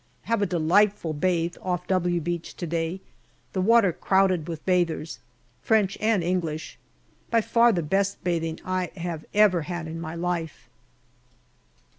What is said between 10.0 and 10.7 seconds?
my life.